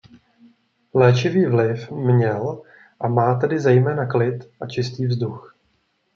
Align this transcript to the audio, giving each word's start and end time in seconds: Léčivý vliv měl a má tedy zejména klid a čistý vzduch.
Léčivý 0.93 1.45
vliv 1.45 1.91
měl 1.91 2.61
a 2.99 3.07
má 3.07 3.35
tedy 3.35 3.59
zejména 3.59 4.05
klid 4.05 4.49
a 4.61 4.67
čistý 4.67 5.05
vzduch. 5.05 5.55